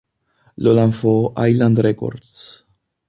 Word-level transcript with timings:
Lo 0.55 0.73
lanzó 0.73 1.31
Island 1.37 1.77
Records. 1.77 2.65